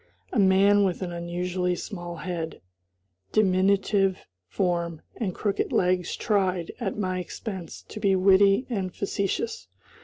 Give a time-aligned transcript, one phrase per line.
[0.33, 2.59] A man with an unusually small head,
[3.31, 9.67] diminutive form, and crooked legs tried, at my expense, to be witty and facetious.